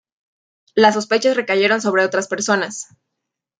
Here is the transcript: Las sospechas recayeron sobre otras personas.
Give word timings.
Las 0.73 0.95
sospechas 0.95 1.35
recayeron 1.37 1.79
sobre 1.79 2.03
otras 2.03 2.27
personas. 2.27 2.87